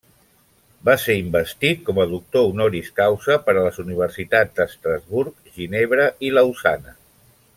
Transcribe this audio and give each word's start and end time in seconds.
Va 0.87 0.93
ser 1.01 1.15
investit 1.23 1.83
com 1.89 1.99
a 2.03 2.05
doctor 2.13 2.47
honoris 2.53 2.89
causa 3.01 3.37
per 3.49 3.55
les 3.59 3.79
universitats 3.85 4.57
d'Estrasburg, 4.61 5.37
Ginebra 5.59 6.11
i 6.29 6.37
Lausana. 6.39 6.99